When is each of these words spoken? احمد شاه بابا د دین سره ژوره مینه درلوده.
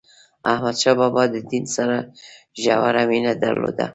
احمد 0.51 0.75
شاه 0.81 0.95
بابا 0.99 1.23
د 1.33 1.35
دین 1.51 1.65
سره 1.75 1.97
ژوره 2.61 3.03
مینه 3.09 3.33
درلوده. 3.43 3.87